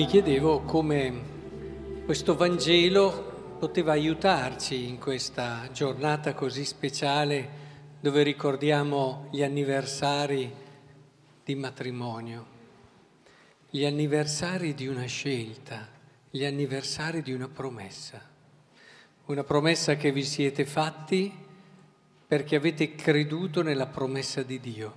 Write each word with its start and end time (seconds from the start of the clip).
mi 0.00 0.06
chiedevo 0.06 0.60
come 0.60 1.20
questo 2.06 2.34
Vangelo 2.34 3.56
poteva 3.58 3.92
aiutarci 3.92 4.88
in 4.88 4.98
questa 4.98 5.68
giornata 5.74 6.32
così 6.32 6.64
speciale 6.64 7.48
dove 8.00 8.22
ricordiamo 8.22 9.28
gli 9.30 9.42
anniversari 9.42 10.50
di 11.44 11.54
matrimonio, 11.54 12.46
gli 13.68 13.84
anniversari 13.84 14.72
di 14.72 14.86
una 14.86 15.04
scelta, 15.04 15.86
gli 16.30 16.46
anniversari 16.46 17.20
di 17.20 17.34
una 17.34 17.48
promessa. 17.48 18.22
Una 19.26 19.44
promessa 19.44 19.96
che 19.96 20.12
vi 20.12 20.24
siete 20.24 20.64
fatti 20.64 21.30
perché 22.26 22.56
avete 22.56 22.94
creduto 22.94 23.60
nella 23.60 23.86
promessa 23.86 24.42
di 24.42 24.60
Dio. 24.60 24.94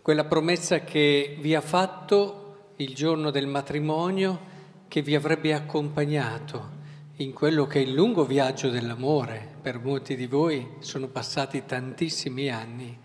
Quella 0.00 0.26
promessa 0.26 0.84
che 0.84 1.36
vi 1.40 1.56
ha 1.56 1.60
fatto 1.60 2.47
il 2.80 2.94
giorno 2.94 3.30
del 3.30 3.48
matrimonio 3.48 4.56
che 4.86 5.02
vi 5.02 5.16
avrebbe 5.16 5.52
accompagnato 5.52 6.76
in 7.16 7.32
quello 7.32 7.66
che 7.66 7.80
è 7.80 7.82
il 7.82 7.92
lungo 7.92 8.24
viaggio 8.24 8.70
dell'amore. 8.70 9.56
Per 9.60 9.80
molti 9.80 10.14
di 10.14 10.26
voi 10.26 10.74
sono 10.78 11.08
passati 11.08 11.64
tantissimi 11.66 12.48
anni, 12.50 12.96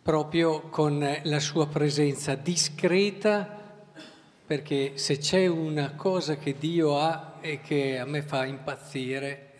proprio 0.00 0.70
con 0.70 1.06
la 1.22 1.40
sua 1.40 1.66
presenza 1.66 2.34
discreta, 2.34 3.82
perché 4.46 4.92
se 4.94 5.18
c'è 5.18 5.46
una 5.48 5.92
cosa 5.96 6.36
che 6.36 6.56
Dio 6.56 6.98
ha 6.98 7.36
e 7.42 7.60
che 7.60 7.98
a 7.98 8.06
me 8.06 8.22
fa 8.22 8.46
impazzire, 8.46 9.50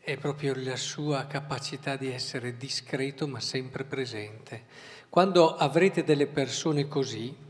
è 0.00 0.16
proprio 0.16 0.54
la 0.56 0.76
sua 0.76 1.26
capacità 1.26 1.94
di 1.94 2.10
essere 2.10 2.56
discreto 2.56 3.28
ma 3.28 3.38
sempre 3.38 3.84
presente. 3.84 4.64
Quando 5.08 5.54
avrete 5.54 6.02
delle 6.02 6.26
persone 6.26 6.88
così, 6.88 7.45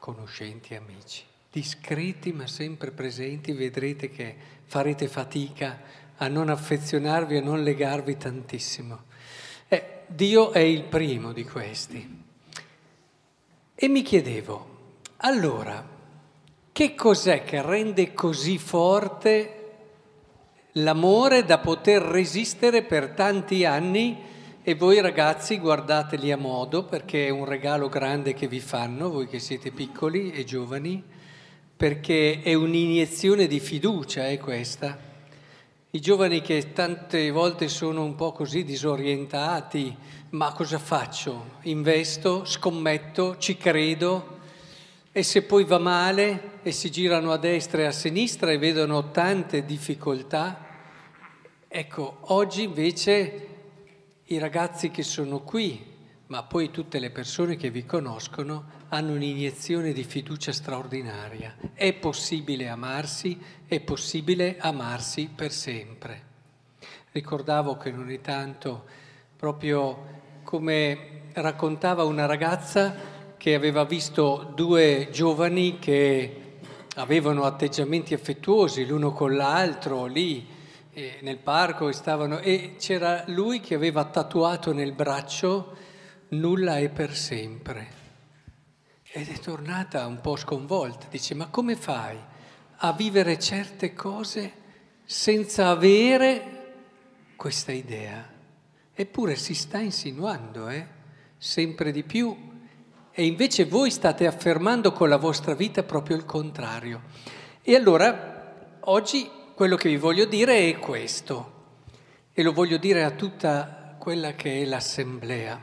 conoscenti, 0.00 0.74
amici, 0.74 1.22
discreti 1.52 2.32
ma 2.32 2.48
sempre 2.48 2.90
presenti, 2.90 3.52
vedrete 3.52 4.10
che 4.10 4.34
farete 4.64 5.06
fatica 5.06 5.80
a 6.16 6.26
non 6.26 6.48
affezionarvi, 6.48 7.36
a 7.36 7.42
non 7.42 7.62
legarvi 7.62 8.16
tantissimo. 8.16 9.04
Eh, 9.68 10.00
Dio 10.06 10.50
è 10.52 10.58
il 10.58 10.82
primo 10.84 11.32
di 11.32 11.44
questi. 11.44 12.22
E 13.74 13.88
mi 13.88 14.02
chiedevo, 14.02 14.78
allora, 15.18 15.86
che 16.72 16.94
cos'è 16.94 17.44
che 17.44 17.62
rende 17.62 18.12
così 18.12 18.58
forte 18.58 19.56
l'amore 20.72 21.44
da 21.44 21.58
poter 21.58 22.02
resistere 22.02 22.82
per 22.82 23.10
tanti 23.10 23.64
anni? 23.64 24.28
E 24.62 24.74
voi 24.74 25.00
ragazzi 25.00 25.58
guardateli 25.58 26.30
a 26.30 26.36
modo 26.36 26.84
perché 26.84 27.28
è 27.28 27.30
un 27.30 27.46
regalo 27.46 27.88
grande 27.88 28.34
che 28.34 28.46
vi 28.46 28.60
fanno, 28.60 29.08
voi 29.08 29.26
che 29.26 29.38
siete 29.38 29.70
piccoli 29.70 30.32
e 30.32 30.44
giovani, 30.44 31.02
perché 31.74 32.42
è 32.42 32.52
un'iniezione 32.52 33.46
di 33.46 33.58
fiducia, 33.58 34.28
è 34.28 34.36
questa. 34.36 34.98
I 35.92 35.98
giovani 35.98 36.42
che 36.42 36.74
tante 36.74 37.30
volte 37.30 37.68
sono 37.68 38.04
un 38.04 38.14
po' 38.14 38.32
così 38.32 38.62
disorientati, 38.62 39.96
ma 40.30 40.52
cosa 40.52 40.78
faccio? 40.78 41.52
Investo, 41.62 42.44
scommetto, 42.44 43.38
ci 43.38 43.56
credo 43.56 44.40
e 45.10 45.22
se 45.22 45.40
poi 45.40 45.64
va 45.64 45.78
male 45.78 46.58
e 46.62 46.70
si 46.72 46.90
girano 46.90 47.32
a 47.32 47.38
destra 47.38 47.80
e 47.80 47.86
a 47.86 47.92
sinistra 47.92 48.50
e 48.50 48.58
vedono 48.58 49.10
tante 49.10 49.64
difficoltà, 49.64 50.66
ecco, 51.66 52.18
oggi 52.24 52.64
invece 52.64 53.49
i 54.32 54.38
ragazzi 54.38 54.92
che 54.92 55.02
sono 55.02 55.40
qui, 55.40 55.84
ma 56.28 56.44
poi 56.44 56.70
tutte 56.70 57.00
le 57.00 57.10
persone 57.10 57.56
che 57.56 57.68
vi 57.68 57.84
conoscono, 57.84 58.78
hanno 58.90 59.14
un'iniezione 59.14 59.92
di 59.92 60.04
fiducia 60.04 60.52
straordinaria. 60.52 61.56
È 61.74 61.92
possibile 61.94 62.68
amarsi, 62.68 63.36
è 63.66 63.80
possibile 63.80 64.56
amarsi 64.60 65.28
per 65.34 65.50
sempre. 65.50 66.22
Ricordavo 67.10 67.76
che 67.76 67.90
non 67.90 68.08
è 68.08 68.20
tanto 68.20 68.84
proprio 69.34 70.20
come 70.44 71.22
raccontava 71.32 72.04
una 72.04 72.26
ragazza 72.26 72.94
che 73.36 73.54
aveva 73.56 73.84
visto 73.84 74.52
due 74.54 75.08
giovani 75.10 75.80
che 75.80 76.58
avevano 76.94 77.42
atteggiamenti 77.42 78.14
affettuosi 78.14 78.86
l'uno 78.86 79.10
con 79.10 79.34
l'altro 79.34 80.06
lì 80.06 80.58
nel 80.92 81.38
parco 81.38 81.92
stavano 81.92 82.38
e 82.38 82.74
c'era 82.78 83.24
lui 83.26 83.60
che 83.60 83.74
aveva 83.74 84.04
tatuato 84.04 84.72
nel 84.72 84.92
braccio 84.92 85.76
nulla 86.30 86.78
è 86.78 86.88
per 86.88 87.14
sempre. 87.14 87.98
Ed 89.12 89.28
è 89.28 89.38
tornata 89.38 90.06
un 90.06 90.20
po' 90.20 90.36
sconvolta, 90.36 91.06
dice 91.08 91.34
ma 91.34 91.46
come 91.48 91.76
fai 91.76 92.18
a 92.82 92.92
vivere 92.92 93.38
certe 93.38 93.92
cose 93.92 94.52
senza 95.04 95.68
avere 95.68 96.74
questa 97.36 97.72
idea? 97.72 98.28
Eppure 98.92 99.36
si 99.36 99.54
sta 99.54 99.78
insinuando, 99.78 100.68
eh? 100.68 100.86
sempre 101.38 101.90
di 101.90 102.02
più. 102.02 102.48
E 103.12 103.24
invece 103.24 103.64
voi 103.64 103.90
state 103.90 104.26
affermando 104.26 104.92
con 104.92 105.08
la 105.08 105.16
vostra 105.16 105.54
vita 105.54 105.82
proprio 105.82 106.16
il 106.16 106.24
contrario. 106.24 107.02
E 107.62 107.74
allora 107.74 108.76
oggi 108.80 109.28
quello 109.60 109.76
che 109.76 109.90
vi 109.90 109.98
voglio 109.98 110.24
dire 110.24 110.70
è 110.70 110.78
questo, 110.78 111.52
e 112.32 112.42
lo 112.42 112.54
voglio 112.54 112.78
dire 112.78 113.04
a 113.04 113.10
tutta 113.10 113.94
quella 113.98 114.32
che 114.32 114.62
è 114.62 114.64
l'assemblea. 114.64 115.60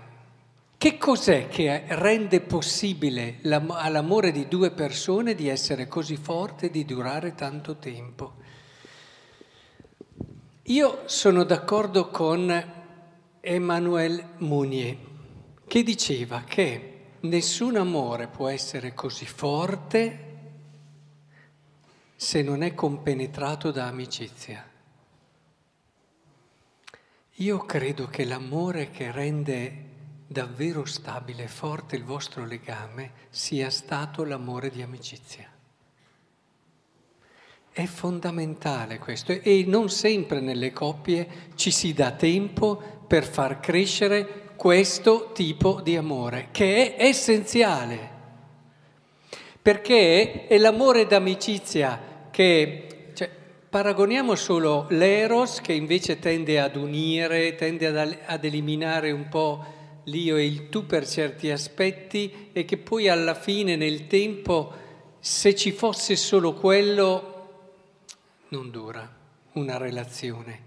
Che 0.77 0.97
cos'è 0.99 1.47
che 1.47 1.83
rende 1.87 2.41
possibile 2.41 3.39
all'amore 3.41 4.31
di 4.31 4.47
due 4.47 4.69
persone 4.69 5.33
di 5.33 5.47
essere 5.47 5.87
così 5.87 6.15
forte 6.15 6.67
e 6.67 6.69
di 6.69 6.85
durare 6.85 7.33
tanto 7.33 7.77
tempo? 7.77 8.33
Io 10.61 11.01
sono 11.05 11.43
d'accordo 11.43 12.09
con 12.09 12.73
Emmanuel 13.41 14.23
Mounier, 14.37 14.95
che 15.65 15.81
diceva 15.81 16.43
che 16.45 17.05
nessun 17.21 17.77
amore 17.77 18.27
può 18.27 18.47
essere 18.47 18.93
così 18.93 19.25
forte 19.25 20.26
se 22.19 22.41
non 22.41 22.63
è 22.63 22.73
compenetrato 22.73 23.69
da 23.69 23.85
amicizia. 23.85 24.67
Io 27.35 27.59
credo 27.59 28.07
che 28.07 28.25
l'amore 28.25 28.89
che 28.89 29.11
rende 29.11 29.85
davvero 30.25 30.83
stabile 30.85 31.43
e 31.43 31.47
forte 31.47 31.95
il 31.95 32.03
vostro 32.03 32.43
legame 32.43 33.11
sia 33.29 33.69
stato 33.69 34.23
l'amore 34.23 34.71
di 34.71 34.81
amicizia. 34.81 35.47
È 37.71 37.85
fondamentale 37.85 38.97
questo 38.97 39.33
e 39.33 39.63
non 39.67 39.91
sempre 39.91 40.39
nelle 40.39 40.73
coppie 40.73 41.51
ci 41.53 41.69
si 41.69 41.93
dà 41.93 42.13
tempo 42.13 43.03
per 43.07 43.25
far 43.25 43.59
crescere 43.59 44.53
questo 44.55 45.29
tipo 45.33 45.81
di 45.81 45.95
amore, 45.95 46.47
che 46.49 46.95
è 46.95 47.05
essenziale 47.05 48.15
perché 49.67 50.47
è 50.47 50.57
l'amore 50.59 51.05
d'amicizia 51.07 52.06
che, 52.37 53.13
cioè, 53.15 53.31
paragoniamo 53.67 54.35
solo 54.35 54.85
l'eros 54.89 55.59
che 55.59 55.73
invece 55.73 56.19
tende 56.19 56.59
ad 56.59 56.75
unire, 56.75 57.55
tende 57.55 57.87
ad, 57.87 58.15
ad 58.27 58.45
eliminare 58.45 59.09
un 59.09 59.27
po' 59.27 59.65
l'io 60.03 60.35
e 60.35 60.45
il 60.45 60.69
tu 60.69 60.85
per 60.85 61.07
certi 61.07 61.49
aspetti 61.49 62.49
e 62.53 62.63
che 62.63 62.77
poi 62.77 63.09
alla 63.09 63.33
fine 63.33 63.75
nel 63.75 64.05
tempo, 64.05 64.71
se 65.17 65.55
ci 65.55 65.71
fosse 65.71 66.15
solo 66.15 66.53
quello, 66.53 67.47
non 68.49 68.69
dura 68.69 69.11
una 69.53 69.77
relazione. 69.77 70.59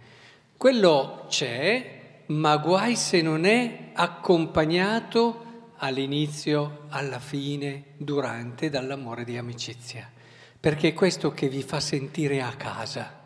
Quello 0.56 1.26
c'è, 1.28 2.25
ma 2.26 2.56
guai 2.56 2.96
se 2.96 3.23
non 3.23 3.44
è 3.44 3.90
accompagnato 3.93 5.69
all'inizio, 5.76 6.87
alla 6.88 7.20
fine, 7.20 7.94
durante, 7.96 8.70
dall'amore 8.70 9.23
di 9.23 9.37
amicizia. 9.37 10.19
Perché 10.60 10.88
è 10.88 10.92
questo 10.92 11.32
che 11.32 11.48
vi 11.48 11.62
fa 11.62 11.80
sentire 11.80 12.42
a 12.42 12.52
casa, 12.52 13.18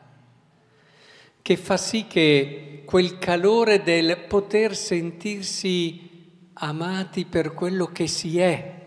che 1.42 1.56
fa 1.56 1.76
sì 1.76 2.06
che 2.06 2.84
quel 2.86 3.19
calore 3.19 3.82
del 3.82 4.19
poter 4.28 4.76
sentirsi 4.76 6.48
amati 6.54 7.25
per 7.25 7.52
quello 7.52 7.86
che 7.86 8.06
si 8.06 8.38
è. 8.38 8.82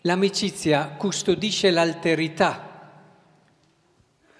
L'amicizia 0.00 0.94
custodisce 0.96 1.70
l'alterità, 1.70 2.66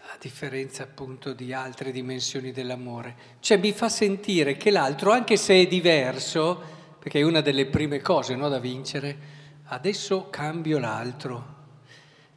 a 0.01 0.17
differenza 0.19 0.85
appunto 0.85 1.35
di 1.35 1.53
altre 1.53 1.93
dimensioni 1.93 2.51
dell'amore. 2.51 3.15
Cioè 3.41 3.59
mi 3.59 3.73
fa 3.73 3.91
sentire 3.91 4.57
che 4.57 4.71
l'altro, 4.71 5.11
anche 5.13 5.37
se 5.37 5.61
è 5.61 5.67
diverso, 5.67 6.63
perché 6.99 7.21
è 7.21 7.25
una 7.25 7.43
delle 7.43 7.67
prime 7.67 8.01
cose 8.01 8.35
no, 8.35 8.49
da 8.49 8.59
vincere, 8.59 9.19
adesso 9.65 10.31
cambio 10.31 10.79
l'altro. 10.79 11.56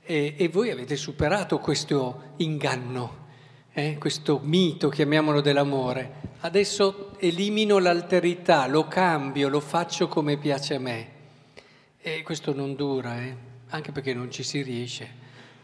E, 0.10 0.34
e 0.38 0.48
voi 0.48 0.72
avete 0.72 0.96
superato 0.96 1.60
questo 1.60 2.34
inganno, 2.38 3.28
eh, 3.74 3.98
questo 4.00 4.40
mito, 4.42 4.90
chiamiamolo, 4.90 5.40
dell'amore. 5.40 6.34
Adesso 6.40 7.12
elimino 7.20 7.78
l'alterità, 7.78 8.66
lo 8.66 8.88
cambio, 8.88 9.50
lo 9.50 9.60
faccio 9.60 10.08
come 10.08 10.38
piace 10.38 10.74
a 10.74 10.80
me. 10.80 11.10
E 12.02 12.24
questo 12.24 12.56
non 12.56 12.74
dura, 12.74 13.22
eh? 13.22 13.36
anche 13.68 13.92
perché 13.92 14.16
non 14.16 14.32
ci 14.32 14.42
si 14.42 14.64
riesce. 14.64 15.08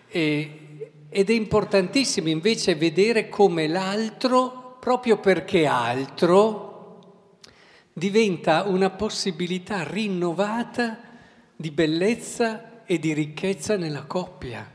E, 0.10 0.92
ed 1.10 1.28
è 1.32 1.34
importantissimo 1.34 2.30
invece 2.30 2.76
vedere 2.76 3.30
come 3.30 3.68
l'altro, 3.68 4.78
proprio 4.80 5.18
perché 5.18 5.66
altro, 5.66 7.40
diventa 7.92 8.62
una 8.66 8.92
possibilità 8.92 9.84
rinnovata 9.84 11.00
di 11.56 11.72
bellezza 11.72 12.74
e 12.86 13.00
di 13.00 13.14
ricchezza 13.14 13.78
nella 13.78 14.04
coppia. 14.04 14.72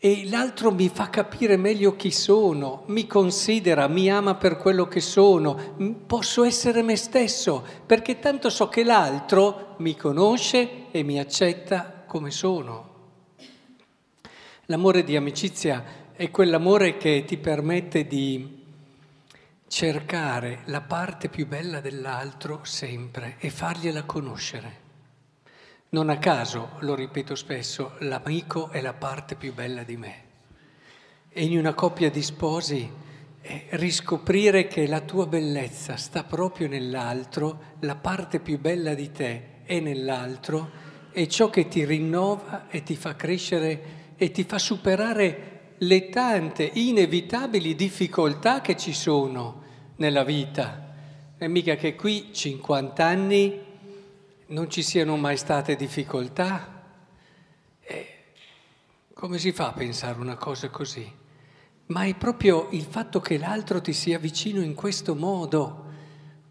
E 0.00 0.28
l'altro 0.28 0.70
mi 0.70 0.88
fa 0.88 1.10
capire 1.10 1.56
meglio 1.56 1.96
chi 1.96 2.12
sono, 2.12 2.84
mi 2.86 3.06
considera, 3.08 3.88
mi 3.88 4.08
ama 4.08 4.36
per 4.36 4.56
quello 4.56 4.86
che 4.86 5.00
sono, 5.00 5.74
posso 6.06 6.44
essere 6.44 6.82
me 6.82 6.94
stesso, 6.94 7.64
perché 7.84 8.20
tanto 8.20 8.48
so 8.48 8.68
che 8.68 8.84
l'altro 8.84 9.74
mi 9.78 9.96
conosce 9.96 10.90
e 10.92 11.02
mi 11.02 11.18
accetta 11.18 12.04
come 12.06 12.30
sono. 12.30 12.86
L'amore 14.66 15.02
di 15.02 15.16
amicizia 15.16 15.84
è 16.12 16.30
quell'amore 16.30 16.96
che 16.96 17.24
ti 17.26 17.36
permette 17.36 18.06
di 18.06 18.56
cercare 19.66 20.60
la 20.66 20.80
parte 20.80 21.28
più 21.28 21.46
bella 21.46 21.80
dell'altro 21.80 22.60
sempre 22.62 23.36
e 23.38 23.50
fargliela 23.50 24.04
conoscere. 24.04 24.87
Non 25.90 26.10
a 26.10 26.18
caso, 26.18 26.72
lo 26.80 26.94
ripeto 26.94 27.34
spesso, 27.34 27.94
l'amico 28.00 28.68
è 28.68 28.82
la 28.82 28.92
parte 28.92 29.36
più 29.36 29.54
bella 29.54 29.84
di 29.84 29.96
me. 29.96 30.22
E 31.30 31.44
in 31.44 31.56
una 31.56 31.72
coppia 31.72 32.10
di 32.10 32.20
sposi 32.22 32.86
eh, 33.40 33.66
riscoprire 33.70 34.66
che 34.66 34.86
la 34.86 35.00
tua 35.00 35.26
bellezza 35.26 35.96
sta 35.96 36.24
proprio 36.24 36.68
nell'altro, 36.68 37.76
la 37.80 37.94
parte 37.96 38.38
più 38.38 38.58
bella 38.58 38.92
di 38.92 39.10
te 39.12 39.62
è 39.62 39.80
nell'altro, 39.80 40.70
è 41.10 41.26
ciò 41.26 41.48
che 41.48 41.68
ti 41.68 41.86
rinnova 41.86 42.68
e 42.68 42.82
ti 42.82 42.94
fa 42.94 43.16
crescere 43.16 44.12
e 44.16 44.30
ti 44.30 44.44
fa 44.44 44.58
superare 44.58 45.76
le 45.78 46.10
tante 46.10 46.70
inevitabili 46.70 47.74
difficoltà 47.74 48.60
che 48.60 48.76
ci 48.76 48.92
sono 48.92 49.62
nella 49.96 50.22
vita. 50.22 50.92
E 51.38 51.48
mica 51.48 51.76
che 51.76 51.94
qui 51.94 52.28
50 52.30 53.06
anni 53.06 53.66
non 54.48 54.70
ci 54.70 54.82
siano 54.82 55.16
mai 55.16 55.36
state 55.36 55.76
difficoltà. 55.76 56.82
Eh, 57.80 58.14
come 59.12 59.38
si 59.38 59.52
fa 59.52 59.68
a 59.68 59.72
pensare 59.72 60.18
una 60.20 60.36
cosa 60.36 60.70
così? 60.70 61.10
Ma 61.86 62.04
è 62.04 62.14
proprio 62.14 62.68
il 62.70 62.84
fatto 62.84 63.20
che 63.20 63.38
l'altro 63.38 63.80
ti 63.80 63.92
sia 63.92 64.18
vicino 64.18 64.62
in 64.62 64.74
questo 64.74 65.14
modo, 65.14 65.84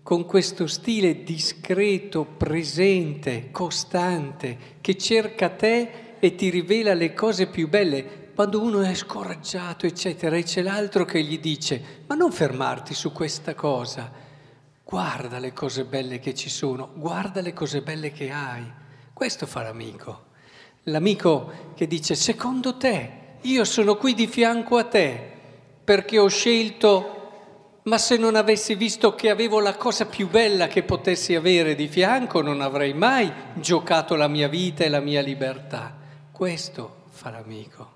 con 0.04 0.26
questo 0.26 0.68
stile 0.68 1.24
discreto, 1.24 2.26
presente, 2.26 3.50
costante, 3.52 4.78
che 4.82 4.98
cerca 4.98 5.50
te 5.50 6.16
e 6.20 6.36
ti 6.36 6.50
rivela 6.50 6.94
le 6.94 7.14
cose 7.14 7.48
più 7.48 7.68
belle. 7.68 8.26
Quando 8.34 8.62
uno 8.62 8.82
è 8.82 8.94
scoraggiato, 8.94 9.88
eccetera, 9.88 10.36
e 10.38 10.44
c'è 10.44 10.62
l'altro 10.62 11.04
che 11.04 11.24
gli 11.24 11.40
dice, 11.40 12.04
ma 12.06 12.14
non 12.14 12.32
fermarti 12.32 12.94
su 12.94 13.12
questa 13.12 13.56
cosa 13.56 14.26
Guarda 14.90 15.38
le 15.40 15.52
cose 15.52 15.84
belle 15.84 16.18
che 16.20 16.34
ci 16.34 16.50
sono, 16.50 16.92
guarda 16.94 17.42
le 17.42 17.52
cose 17.52 17.82
belle 17.82 18.14
che 18.14 18.32
hai. 18.32 18.64
Questo 19.12 19.46
fa 19.46 19.62
l'amico. 19.62 20.28
L'amico 20.84 21.74
che 21.76 21.88
dice, 21.88 22.16
secondo 22.16 22.78
te, 22.78 23.12
io 23.42 23.66
sono 23.66 23.98
qui 23.98 24.14
di 24.14 24.28
fianco 24.28 24.78
a 24.78 24.86
te 24.86 25.32
perché 25.84 26.18
ho 26.18 26.30
scelto, 26.30 27.80
ma 27.84 27.98
se 27.98 28.16
non 28.16 28.36
avessi 28.36 28.76
visto 28.76 29.14
che 29.14 29.30
avevo 29.30 29.60
la 29.60 29.76
cosa 29.76 30.06
più 30.06 30.30
bella 30.30 30.68
che 30.68 30.84
potessi 30.84 31.36
avere 31.36 31.76
di 31.76 31.90
fianco, 31.90 32.42
non 32.42 32.62
avrei 32.62 32.94
mai 32.94 33.30
giocato 33.56 34.16
la 34.16 34.30
mia 34.30 34.48
vita 34.48 34.86
e 34.86 34.90
la 34.90 35.02
mia 35.02 35.22
libertà. 35.22 35.98
Questo 36.32 37.04
fa 37.10 37.30
l'amico. 37.30 37.92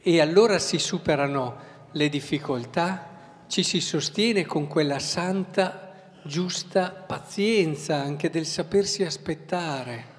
E 0.00 0.20
allora 0.20 0.60
si 0.60 0.78
superano 0.78 1.56
le 1.90 2.08
difficoltà 2.08 3.07
ci 3.48 3.62
si 3.62 3.80
sostiene 3.80 4.44
con 4.44 4.66
quella 4.66 4.98
santa, 4.98 6.10
giusta 6.22 6.90
pazienza 6.90 7.96
anche 7.96 8.28
del 8.28 8.44
sapersi 8.44 9.04
aspettare. 9.04 10.16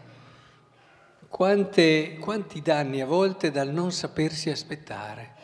Quante, 1.28 2.18
quanti 2.20 2.62
danni 2.62 3.02
a 3.02 3.06
volte 3.06 3.52
dal 3.52 3.70
non 3.72 3.92
sapersi 3.92 4.50
aspettare, 4.50 5.36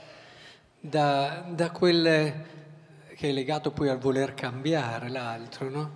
da, 0.80 1.46
da 1.48 1.70
quel 1.70 2.34
che 3.16 3.30
è 3.30 3.32
legato 3.32 3.72
poi 3.72 3.90
al 3.90 4.00
voler 4.00 4.34
cambiare 4.34 5.10
l'altro, 5.10 5.70
no? 5.70 5.92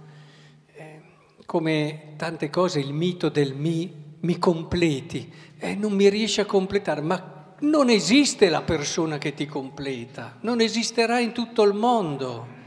Eh, 0.71 1.01
come 1.45 2.13
tante 2.17 2.51
cose, 2.51 2.79
il 2.79 2.93
mito 2.93 3.29
del 3.29 3.55
mi, 3.55 4.15
mi 4.19 4.37
completi, 4.37 5.33
eh, 5.57 5.73
non 5.73 5.93
mi 5.93 6.07
riesce 6.07 6.41
a 6.41 6.45
completare, 6.45 7.01
ma 7.01 7.38
non 7.61 7.89
esiste 7.89 8.49
la 8.49 8.61
persona 8.61 9.17
che 9.17 9.33
ti 9.33 9.45
completa, 9.45 10.37
non 10.41 10.61
esisterà 10.61 11.19
in 11.19 11.33
tutto 11.33 11.63
il 11.63 11.73
mondo, 11.73 12.57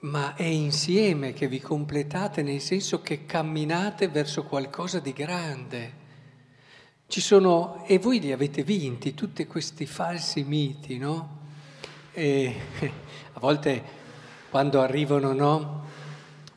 ma 0.00 0.34
è 0.34 0.44
insieme 0.44 1.32
che 1.32 1.46
vi 1.46 1.60
completate 1.60 2.42
nel 2.42 2.60
senso 2.60 3.02
che 3.02 3.26
camminate 3.26 4.08
verso 4.08 4.44
qualcosa 4.44 4.98
di 4.98 5.12
grande. 5.12 5.98
Ci 7.06 7.20
sono, 7.20 7.84
e 7.86 7.98
voi 7.98 8.20
li 8.20 8.32
avete 8.32 8.62
vinti, 8.62 9.14
tutti 9.14 9.46
questi 9.46 9.84
falsi 9.84 10.42
miti, 10.44 10.96
no? 10.96 11.38
E 12.12 12.54
a 13.32 13.40
volte 13.40 13.98
quando 14.48 14.80
arrivano, 14.80 15.32
no, 15.32 15.84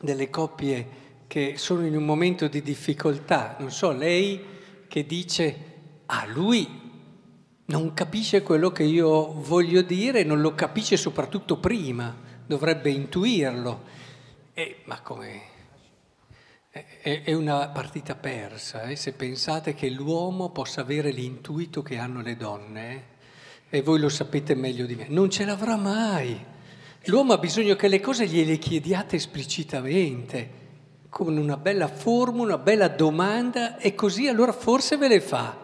delle 0.00 0.30
coppie 0.30 1.02
che 1.26 1.54
sono 1.56 1.86
in 1.86 1.96
un 1.96 2.04
momento 2.04 2.48
di 2.48 2.62
difficoltà, 2.62 3.56
non 3.58 3.70
so, 3.70 3.92
lei 3.92 4.52
che 4.88 5.06
dice 5.06 5.73
ah, 6.06 6.26
lui 6.26 6.82
non 7.66 7.94
capisce 7.94 8.42
quello 8.42 8.70
che 8.70 8.82
io 8.82 9.32
voglio 9.32 9.82
dire, 9.82 10.22
non 10.22 10.40
lo 10.40 10.54
capisce 10.54 10.96
soprattutto 10.96 11.58
prima, 11.58 12.14
dovrebbe 12.46 12.90
intuirlo. 12.90 13.82
Eh, 14.52 14.82
ma 14.84 15.00
come? 15.00 15.52
È, 16.70 17.22
è 17.22 17.32
una 17.32 17.68
partita 17.68 18.14
persa, 18.16 18.82
eh? 18.82 18.96
se 18.96 19.12
pensate 19.12 19.74
che 19.74 19.88
l'uomo 19.88 20.50
possa 20.50 20.80
avere 20.80 21.10
l'intuito 21.10 21.82
che 21.82 21.98
hanno 21.98 22.20
le 22.20 22.36
donne, 22.36 22.92
eh? 23.70 23.78
e 23.78 23.82
voi 23.82 23.98
lo 23.98 24.08
sapete 24.08 24.54
meglio 24.54 24.84
di 24.84 24.94
me, 24.96 25.06
non 25.08 25.30
ce 25.30 25.44
l'avrà 25.44 25.76
mai. 25.76 26.52
L'uomo 27.06 27.32
ha 27.32 27.38
bisogno 27.38 27.76
che 27.76 27.88
le 27.88 28.00
cose 28.00 28.26
gliele 28.26 28.58
chiediate 28.58 29.16
esplicitamente, 29.16 30.62
con 31.08 31.36
una 31.36 31.56
bella 31.56 31.86
formula, 31.86 32.54
una 32.54 32.62
bella 32.62 32.88
domanda, 32.88 33.76
e 33.78 33.94
così 33.94 34.26
allora 34.26 34.52
forse 34.52 34.96
ve 34.96 35.08
le 35.08 35.20
fa. 35.20 35.63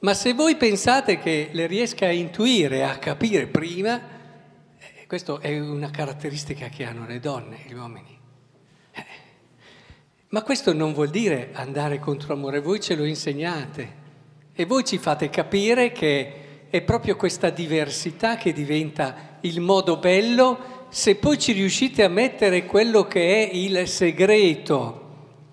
Ma 0.00 0.14
se 0.14 0.32
voi 0.32 0.54
pensate 0.56 1.18
che 1.18 1.48
le 1.50 1.66
riesca 1.66 2.06
a 2.06 2.12
intuire, 2.12 2.84
a 2.84 2.98
capire 2.98 3.48
prima, 3.48 4.00
eh, 4.78 5.06
questa 5.08 5.40
è 5.40 5.58
una 5.58 5.90
caratteristica 5.90 6.68
che 6.68 6.84
hanno 6.84 7.04
le 7.04 7.18
donne, 7.18 7.64
gli 7.66 7.72
uomini. 7.72 8.16
Eh. 8.92 9.04
Ma 10.28 10.42
questo 10.42 10.72
non 10.72 10.92
vuol 10.92 11.10
dire 11.10 11.50
andare 11.52 11.98
contro 11.98 12.32
amore, 12.32 12.60
voi 12.60 12.80
ce 12.80 12.94
lo 12.94 13.04
insegnate 13.04 14.06
e 14.52 14.64
voi 14.66 14.84
ci 14.84 14.98
fate 14.98 15.30
capire 15.30 15.90
che 15.90 16.66
è 16.70 16.80
proprio 16.82 17.16
questa 17.16 17.50
diversità 17.50 18.36
che 18.36 18.52
diventa 18.52 19.38
il 19.40 19.60
modo 19.60 19.96
bello 19.96 20.86
se 20.90 21.16
poi 21.16 21.38
ci 21.38 21.50
riuscite 21.52 22.04
a 22.04 22.08
mettere 22.08 22.66
quello 22.66 23.04
che 23.04 23.48
è 23.48 23.50
il 23.52 23.88
segreto 23.88 25.06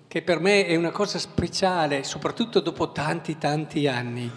che 0.08 0.22
per 0.22 0.40
me 0.40 0.66
è 0.66 0.76
una 0.76 0.90
cosa 0.90 1.18
speciale, 1.18 2.04
soprattutto 2.04 2.60
dopo 2.60 2.92
tanti 2.92 3.38
tanti 3.38 3.86
anni, 3.86 4.30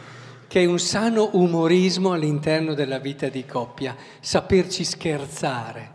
che 0.47 0.61
è 0.61 0.65
un 0.65 0.79
sano 0.79 1.29
umorismo 1.33 2.13
all'interno 2.13 2.73
della 2.73 2.97
vita 2.97 3.29
di 3.29 3.45
coppia, 3.45 3.95
saperci 4.19 4.83
scherzare, 4.83 5.91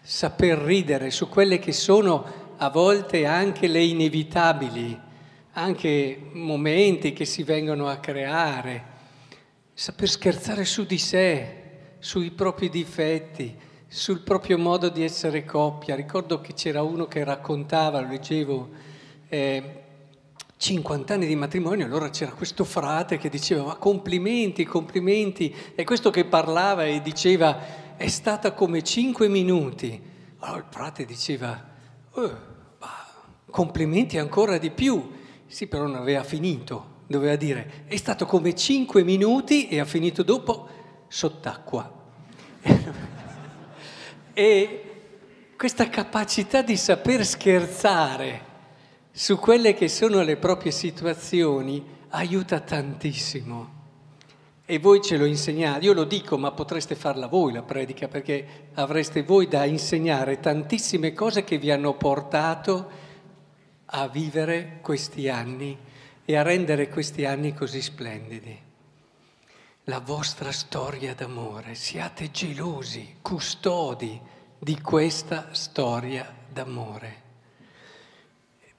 saper 0.00 0.58
ridere 0.58 1.10
su 1.10 1.28
quelle 1.28 1.58
che 1.58 1.72
sono 1.72 2.46
a 2.56 2.70
volte 2.70 3.26
anche 3.26 3.66
le 3.66 3.82
inevitabili, 3.82 4.98
anche 5.52 6.20
momenti 6.32 7.12
che 7.12 7.26
si 7.26 7.42
vengono 7.42 7.88
a 7.88 7.98
creare, 7.98 8.84
saper 9.74 10.08
scherzare 10.08 10.64
su 10.64 10.86
di 10.86 10.98
sé, 10.98 11.54
sui 11.98 12.30
propri 12.30 12.70
difetti, 12.70 13.54
sul 13.86 14.20
proprio 14.20 14.58
modo 14.58 14.88
di 14.88 15.04
essere 15.04 15.44
coppia. 15.44 15.94
Ricordo 15.94 16.40
che 16.40 16.54
c'era 16.54 16.82
uno 16.82 17.06
che 17.06 17.24
raccontava, 17.24 18.00
lo 18.00 18.08
leggevo, 18.08 18.68
eh, 19.28 19.82
50 20.56 21.14
anni 21.14 21.26
di 21.26 21.36
matrimonio, 21.36 21.86
allora 21.86 22.10
c'era 22.10 22.32
questo 22.32 22.64
frate 22.64 23.16
che 23.16 23.28
diceva 23.28 23.62
ma 23.62 23.76
complimenti, 23.76 24.64
complimenti, 24.64 25.54
e 25.74 25.84
questo 25.84 26.10
che 26.10 26.24
parlava 26.24 26.84
e 26.84 27.00
diceva 27.00 27.96
è 27.96 28.08
stata 28.08 28.52
come 28.52 28.82
5 28.82 29.28
minuti. 29.28 30.00
Allora 30.38 30.58
il 30.58 30.66
frate 30.68 31.04
diceva 31.04 31.64
oh, 32.10 32.38
complimenti 33.50 34.18
ancora 34.18 34.58
di 34.58 34.70
più, 34.70 35.12
sì 35.46 35.68
però 35.68 35.86
non 35.86 35.96
aveva 35.96 36.24
finito, 36.24 37.02
doveva 37.06 37.36
dire 37.36 37.84
è 37.86 37.96
stato 37.96 38.26
come 38.26 38.54
5 38.54 39.04
minuti 39.04 39.68
e 39.68 39.78
ha 39.78 39.84
finito 39.84 40.24
dopo 40.24 40.68
sott'acqua. 41.06 41.92
e 44.32 44.82
questa 45.56 45.88
capacità 45.88 46.62
di 46.62 46.76
saper 46.76 47.24
scherzare, 47.24 48.47
su 49.18 49.36
quelle 49.36 49.74
che 49.74 49.88
sono 49.88 50.22
le 50.22 50.36
proprie 50.36 50.70
situazioni 50.70 51.84
aiuta 52.10 52.60
tantissimo. 52.60 53.74
E 54.64 54.78
voi 54.78 55.02
ce 55.02 55.16
lo 55.16 55.24
insegnate, 55.24 55.86
io 55.86 55.92
lo 55.92 56.04
dico, 56.04 56.38
ma 56.38 56.52
potreste 56.52 56.94
farla 56.94 57.26
voi 57.26 57.52
la 57.52 57.62
predica, 57.62 58.06
perché 58.06 58.68
avreste 58.74 59.24
voi 59.24 59.48
da 59.48 59.64
insegnare 59.64 60.38
tantissime 60.38 61.14
cose 61.14 61.42
che 61.42 61.58
vi 61.58 61.72
hanno 61.72 61.94
portato 61.94 62.90
a 63.86 64.06
vivere 64.06 64.78
questi 64.82 65.28
anni 65.28 65.76
e 66.24 66.36
a 66.36 66.42
rendere 66.42 66.88
questi 66.88 67.24
anni 67.24 67.52
così 67.52 67.82
splendidi. 67.82 68.56
La 69.84 69.98
vostra 69.98 70.52
storia 70.52 71.12
d'amore, 71.16 71.74
siate 71.74 72.30
gelosi, 72.30 73.16
custodi 73.20 74.20
di 74.56 74.80
questa 74.80 75.48
storia 75.50 76.32
d'amore. 76.52 77.26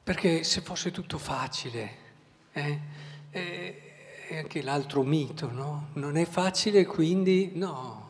Perché 0.10 0.44
se 0.44 0.62
fosse 0.62 0.89
tutto 0.89 1.20
facile, 1.20 1.92
eh, 2.54 2.80
eh, 3.30 3.82
è 4.28 4.38
anche 4.38 4.63
l'altro 4.63 5.04
mito, 5.04 5.51
no? 5.51 5.89
Non 5.94 6.18
è 6.18 6.25
facile, 6.25 6.84
quindi 6.88 7.51
no, 7.54 8.10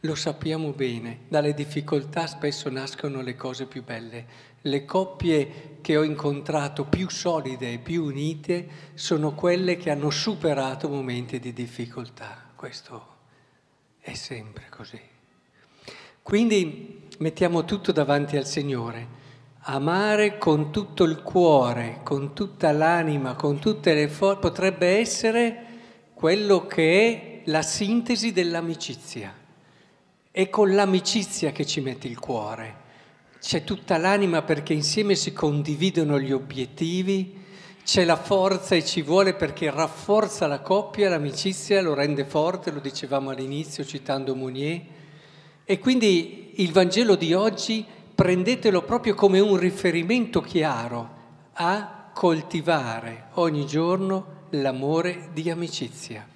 lo 0.00 0.14
sappiamo 0.16 0.72
bene, 0.72 1.20
dalle 1.28 1.54
difficoltà 1.54 2.26
spesso 2.26 2.68
nascono 2.70 3.22
le 3.22 3.36
cose 3.36 3.66
più 3.66 3.84
belle. 3.84 4.26
Le 4.62 4.84
coppie 4.84 5.78
che 5.80 5.96
ho 5.96 6.02
incontrato 6.02 6.86
più 6.86 7.08
solide 7.08 7.74
e 7.74 7.78
più 7.78 8.02
unite 8.02 8.68
sono 8.94 9.32
quelle 9.32 9.76
che 9.76 9.92
hanno 9.92 10.10
superato 10.10 10.88
momenti 10.88 11.38
di 11.38 11.52
difficoltà. 11.52 12.50
Questo 12.56 13.06
è 14.00 14.14
sempre 14.14 14.64
così. 14.70 15.00
Quindi 16.20 17.08
mettiamo 17.18 17.64
tutto 17.64 17.92
davanti 17.92 18.36
al 18.36 18.44
Signore 18.44 19.22
amare 19.68 20.38
con 20.38 20.70
tutto 20.70 21.02
il 21.02 21.22
cuore, 21.22 22.00
con 22.04 22.34
tutta 22.34 22.70
l'anima, 22.70 23.34
con 23.34 23.58
tutte 23.58 23.94
le 23.94 24.06
forze, 24.08 24.38
potrebbe 24.40 24.98
essere 24.98 25.64
quello 26.14 26.66
che 26.66 27.42
è 27.42 27.50
la 27.50 27.62
sintesi 27.62 28.32
dell'amicizia. 28.32 29.34
È 30.30 30.48
con 30.50 30.72
l'amicizia 30.72 31.50
che 31.50 31.66
ci 31.66 31.80
mette 31.80 32.06
il 32.06 32.18
cuore. 32.20 32.84
C'è 33.40 33.64
tutta 33.64 33.96
l'anima 33.96 34.42
perché 34.42 34.72
insieme 34.72 35.16
si 35.16 35.32
condividono 35.32 36.20
gli 36.20 36.32
obiettivi, 36.32 37.44
c'è 37.84 38.04
la 38.04 38.16
forza 38.16 38.76
e 38.76 38.84
ci 38.84 39.02
vuole 39.02 39.34
perché 39.34 39.70
rafforza 39.70 40.46
la 40.46 40.60
coppia, 40.60 41.08
l'amicizia 41.08 41.82
lo 41.82 41.94
rende 41.94 42.24
forte, 42.24 42.70
lo 42.70 42.80
dicevamo 42.80 43.30
all'inizio 43.30 43.84
citando 43.84 44.36
Mounier. 44.36 44.80
E 45.64 45.78
quindi 45.80 46.52
il 46.56 46.70
Vangelo 46.70 47.16
di 47.16 47.34
oggi 47.34 47.84
prendetelo 48.16 48.82
proprio 48.82 49.14
come 49.14 49.40
un 49.40 49.58
riferimento 49.58 50.40
chiaro 50.40 51.10
a 51.52 52.08
coltivare 52.14 53.26
ogni 53.34 53.66
giorno 53.66 54.46
l'amore 54.50 55.28
di 55.34 55.50
amicizia. 55.50 56.26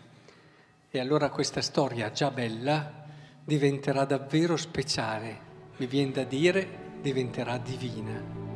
E 0.91 1.01
allora 1.01 1.31
questa 1.31 1.63
storia 1.63 2.13
già 2.13 2.31
bella 2.31 3.05
diventerà 3.43 4.05
davvero 4.05 4.59
speciale, 4.59 5.39
mi 5.79 5.87
viene 5.87 6.13
da 6.13 6.25
dire 6.25 6.99
diventerà 7.01 7.57
divina. 7.57 8.50